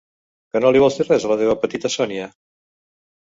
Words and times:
Que 0.53 0.61
no 0.63 0.71
li 0.75 0.79
vols 0.83 0.95
dir 1.01 1.05
res 1.09 1.27
a 1.27 1.29
la 1.31 1.37
teva 1.43 1.57
petita 1.65 1.91
Sonia? 1.97 2.31